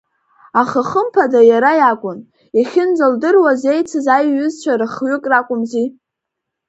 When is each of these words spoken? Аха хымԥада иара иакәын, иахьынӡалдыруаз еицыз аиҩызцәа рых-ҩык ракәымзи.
Аха 0.61 0.81
хымԥада 0.89 1.41
иара 1.51 1.71
иакәын, 1.79 2.19
иахьынӡалдыруаз 2.57 3.61
еицыз 3.71 4.07
аиҩызцәа 4.15 4.79
рых-ҩык 4.79 5.23
ракәымзи. 5.31 5.87